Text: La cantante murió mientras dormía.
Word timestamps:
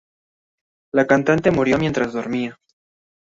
La 0.91 1.05
cantante 1.05 1.51
murió 1.51 1.77
mientras 1.77 2.11
dormía. 2.11 2.57